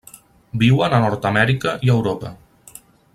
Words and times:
Viuen 0.61 0.95
a 0.97 1.01
Nord-amèrica 1.03 1.77
i 1.89 1.93
Europa. 1.99 2.33